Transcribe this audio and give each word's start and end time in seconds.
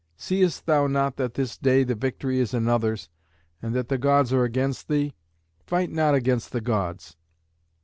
"Seest 0.17 0.65
thou 0.65 0.87
not 0.87 1.17
that 1.17 1.35
this 1.35 1.59
day 1.59 1.83
the 1.83 1.93
victory 1.93 2.39
is 2.39 2.55
another's, 2.55 3.07
and 3.61 3.75
that 3.75 3.87
the 3.87 3.99
Gods 3.99 4.33
are 4.33 4.43
against 4.43 4.87
thee? 4.87 5.13
Fight 5.67 5.91
not 5.91 6.15
against 6.15 6.51
the 6.51 6.59
Gods." 6.61 7.15